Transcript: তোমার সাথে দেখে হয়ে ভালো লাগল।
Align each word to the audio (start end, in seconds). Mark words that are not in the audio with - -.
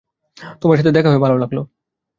তোমার 0.61 0.77
সাথে 0.79 0.91
দেখে 0.91 1.09
হয়ে 1.09 1.23
ভালো 1.25 1.35
লাগল। 1.37 1.57